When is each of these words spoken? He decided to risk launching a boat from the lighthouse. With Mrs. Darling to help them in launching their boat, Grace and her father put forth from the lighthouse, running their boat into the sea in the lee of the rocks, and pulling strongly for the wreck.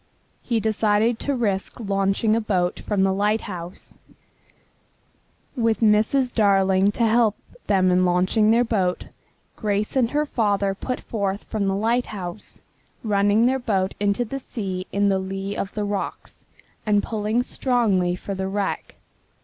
He 0.41 0.59
decided 0.59 1.19
to 1.19 1.35
risk 1.35 1.79
launching 1.79 2.35
a 2.35 2.41
boat 2.41 2.79
from 2.79 3.03
the 3.03 3.13
lighthouse. 3.13 3.99
With 5.55 5.81
Mrs. 5.81 6.33
Darling 6.33 6.91
to 6.93 7.05
help 7.05 7.35
them 7.67 7.91
in 7.91 8.03
launching 8.03 8.49
their 8.49 8.63
boat, 8.63 9.09
Grace 9.55 9.95
and 9.95 10.09
her 10.09 10.25
father 10.25 10.73
put 10.73 10.99
forth 10.99 11.43
from 11.43 11.67
the 11.67 11.75
lighthouse, 11.75 12.63
running 13.03 13.45
their 13.45 13.59
boat 13.59 13.93
into 13.99 14.25
the 14.25 14.39
sea 14.39 14.87
in 14.91 15.09
the 15.09 15.19
lee 15.19 15.55
of 15.55 15.71
the 15.75 15.85
rocks, 15.85 16.39
and 16.83 17.03
pulling 17.03 17.43
strongly 17.43 18.15
for 18.15 18.33
the 18.33 18.47
wreck. 18.47 18.95